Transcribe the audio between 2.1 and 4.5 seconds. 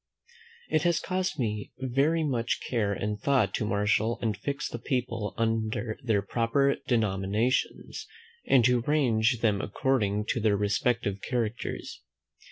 much care and thought to marshal and